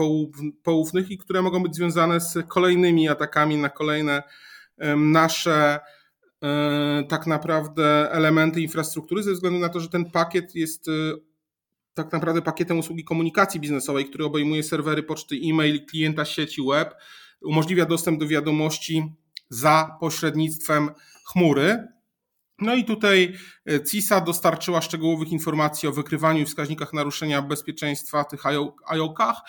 poufnych, 0.63 1.11
i 1.11 1.19
które 1.19 1.43
mogą 1.43 1.63
być 1.63 1.77
związane 1.77 2.21
z 2.21 2.39
kolejnymi 2.49 3.09
atakami 3.09 3.57
na 3.57 3.69
kolejne 3.69 4.23
nasze 4.97 5.81
tak 7.09 7.27
naprawdę 7.27 8.13
elementy 8.13 8.61
infrastruktury, 8.61 9.23
ze 9.23 9.33
względu 9.33 9.59
na 9.59 9.69
to, 9.69 9.81
że 9.81 9.89
ten 9.89 10.11
pakiet 10.11 10.55
jest 10.55 10.89
e, 10.89 10.93
tak 11.95 12.13
naprawdę 12.13 12.43
pakietem 12.43 12.79
usługi 12.79 13.05
komunikacji 13.05 13.61
biznesowej, 13.61 14.05
który 14.05 14.25
obejmuje 14.25 14.63
serwery 14.63 15.03
poczty 15.03 15.37
e-mail, 15.45 15.87
klienta 15.87 16.25
sieci 16.25 16.63
web, 16.69 16.95
umożliwia 17.43 17.87
dostęp 17.87 18.21
do 18.21 18.27
wiadomości 18.27 19.03
za 19.49 19.97
pośrednictwem 20.01 20.91
chmury. 21.33 21.89
No 22.61 22.75
i 22.75 22.85
tutaj 22.85 23.35
e, 23.71 23.85
CISA 23.85 24.21
dostarczyła 24.21 24.81
szczegółowych 24.81 25.33
informacji 25.33 25.89
o 25.89 25.93
wykrywaniu 25.93 26.41
i 26.41 26.45
wskaźnikach 26.45 26.93
naruszenia 26.93 27.43
bezpieczeństwa 27.43 28.25
tych 28.25 28.43
IOKach, 28.87 29.41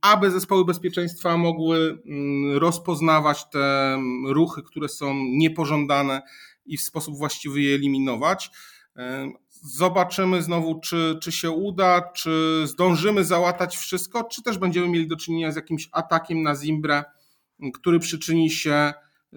aby 0.00 0.30
zespoły 0.30 0.64
bezpieczeństwa 0.64 1.36
mogły 1.36 2.02
mm, 2.06 2.58
rozpoznawać 2.58 3.50
te 3.50 3.98
ruchy, 4.26 4.62
które 4.62 4.88
są 4.88 5.14
niepożądane 5.14 6.22
i 6.66 6.76
w 6.76 6.82
sposób 6.82 7.16
właściwy 7.16 7.60
je 7.60 7.74
eliminować. 7.74 8.50
Zobaczymy 9.48 10.42
znowu, 10.42 10.80
czy, 10.80 11.18
czy 11.22 11.32
się 11.32 11.50
uda, 11.50 12.00
czy 12.00 12.62
zdążymy 12.66 13.24
załatać 13.24 13.76
wszystko, 13.76 14.24
czy 14.24 14.42
też 14.42 14.58
będziemy 14.58 14.88
mieli 14.88 15.08
do 15.08 15.16
czynienia 15.16 15.52
z 15.52 15.56
jakimś 15.56 15.88
atakiem 15.92 16.42
na 16.42 16.56
Zimbrę, 16.56 17.04
który 17.74 17.98
przyczyni 17.98 18.50
się 18.50 18.92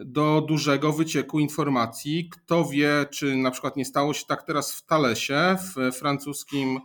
do 0.05 0.41
dużego 0.47 0.93
wycieku 0.93 1.39
informacji. 1.39 2.29
Kto 2.31 2.65
wie, 2.65 3.05
czy 3.11 3.35
na 3.35 3.51
przykład 3.51 3.75
nie 3.77 3.85
stało 3.85 4.13
się 4.13 4.25
tak 4.25 4.43
teraz 4.43 4.73
w 4.73 4.85
Thalesie, 4.85 5.55
w 5.75 5.95
francuskim 5.95 6.79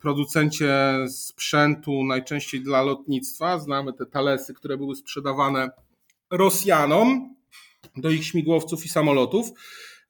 producencie 0.00 0.74
sprzętu, 1.08 2.04
najczęściej 2.04 2.60
dla 2.60 2.82
lotnictwa. 2.82 3.58
Znamy 3.58 3.92
te 3.92 4.06
Talesy, 4.06 4.54
które 4.54 4.76
były 4.76 4.96
sprzedawane 4.96 5.70
Rosjanom 6.30 7.34
do 7.96 8.10
ich 8.10 8.26
śmigłowców 8.26 8.84
i 8.84 8.88
samolotów. 8.88 9.46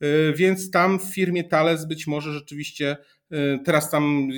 E, 0.00 0.32
więc 0.32 0.70
tam 0.70 0.98
w 0.98 1.14
firmie 1.14 1.44
Thales 1.44 1.88
być 1.88 2.06
może 2.06 2.32
rzeczywiście 2.32 2.96
e, 3.30 3.58
teraz 3.58 3.90
tam 3.90 4.28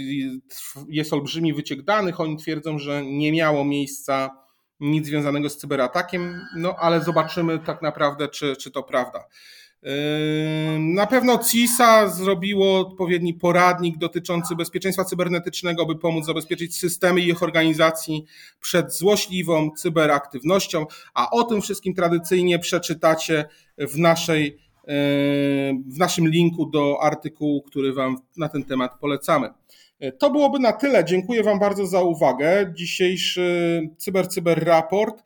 jest 0.89 1.13
olbrzymi 1.13 1.55
wyciek 1.55 1.83
danych. 1.83 2.21
Oni 2.21 2.37
twierdzą, 2.37 2.79
że 2.79 3.05
nie 3.07 3.33
miało 3.33 3.65
miejsca 3.65 4.31
nic 4.81 5.07
związanego 5.07 5.51
z 5.51 5.57
cyberatakiem, 5.57 6.41
no 6.57 6.77
ale 6.79 7.01
zobaczymy 7.01 7.59
tak 7.59 7.83
naprawdę, 7.83 8.29
czy, 8.29 8.57
czy 8.57 8.71
to 8.71 8.83
prawda. 8.83 9.25
Yy, 9.83 9.91
na 10.79 11.07
pewno 11.07 11.39
CISA 11.39 12.09
zrobiło 12.09 12.81
odpowiedni 12.81 13.35
poradnik 13.35 13.99
dotyczący 13.99 14.57
bezpieczeństwa 14.57 15.05
cybernetycznego, 15.05 15.87
by 15.87 15.97
pomóc 15.97 16.27
zabezpieczyć 16.27 16.79
systemy 16.79 17.21
i 17.21 17.29
ich 17.29 17.43
organizacji 17.43 18.25
przed 18.61 18.95
złośliwą 18.95 19.71
cyberaktywnością, 19.71 20.87
a 21.15 21.31
o 21.31 21.45
tym 21.45 21.63
wszystkim 21.63 21.95
tradycyjnie 21.95 22.59
przeczytacie 22.59 23.45
w 23.79 23.99
naszej 23.99 24.68
w 25.87 25.99
naszym 25.99 26.29
linku 26.29 26.67
do 26.67 27.03
artykułu, 27.03 27.63
który 27.63 27.93
Wam 27.93 28.17
na 28.37 28.49
ten 28.49 28.65
temat 28.65 28.99
polecamy. 29.01 29.51
To 30.19 30.31
byłoby 30.31 30.59
na 30.59 30.73
tyle. 30.73 31.05
Dziękuję 31.05 31.43
Wam 31.43 31.59
bardzo 31.59 31.87
za 31.87 32.03
uwagę. 32.03 32.73
Dzisiejszy 32.77 33.81
Cyber 33.97 34.29
Cyber 34.29 34.65
raport. 34.65 35.23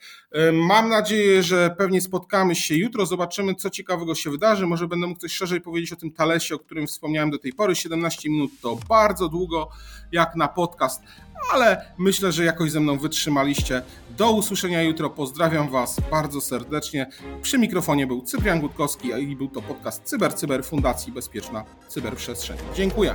Mam 0.53 0.88
nadzieję, 0.88 1.42
że 1.42 1.75
pewnie 1.79 2.01
spotkamy 2.01 2.55
się 2.55 2.75
jutro. 2.75 3.07
Zobaczymy, 3.07 3.55
co 3.55 3.70
ciekawego 3.70 4.14
się 4.14 4.31
wydarzy. 4.31 4.66
Może 4.66 4.88
będę 4.88 5.07
mógł 5.07 5.20
coś 5.20 5.33
szerzej 5.33 5.61
powiedzieć 5.61 5.92
o 5.92 5.96
tym 5.96 6.12
Talesie, 6.12 6.55
o 6.55 6.59
którym 6.59 6.87
wspomniałem 6.87 7.31
do 7.31 7.38
tej 7.38 7.53
pory. 7.53 7.75
17 7.75 8.31
minut 8.31 8.51
to 8.62 8.79
bardzo 8.88 9.29
długo, 9.29 9.68
jak 10.12 10.37
na 10.37 10.48
podcast, 10.48 11.03
ale 11.52 11.85
myślę, 11.98 12.33
że 12.33 12.44
jakoś 12.44 12.70
ze 12.70 12.81
mną 12.81 12.98
wytrzymaliście. 12.98 13.83
Do 14.18 14.33
usłyszenia 14.33 14.83
jutro. 14.83 15.11
Pozdrawiam 15.11 15.70
Was 15.70 16.00
bardzo 16.11 16.40
serdecznie. 16.40 17.07
Przy 17.42 17.59
mikrofonie 17.59 18.07
był 18.07 18.22
Cyprian 18.22 18.61
Gutkowski, 18.61 19.09
i 19.18 19.37
był 19.37 19.48
to 19.48 19.62
podcast 19.62 20.02
Cyber 20.05 20.35
Cyber 20.35 20.64
Fundacji 20.64 21.12
Bezpieczna 21.12 21.64
Cyberprzestrzeń. 21.88 22.57
Dziękuję. 22.74 23.14